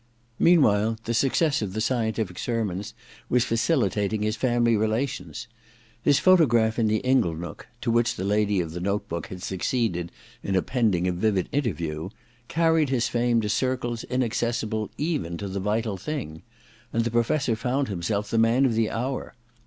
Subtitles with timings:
[0.39, 2.95] Meanwhile the success of the Scientific Sermons
[3.29, 5.45] was facilitating his family relations.
[6.01, 10.11] His photograph in the Inglenook^ to which the lady of the note book had succeeded
[10.41, 12.09] in append ing a vivid interview,
[12.47, 16.41] carried his fame to circles inaccessible even to * The Vital Thing';
[16.91, 19.35] and the Professor found himself the man of the hour.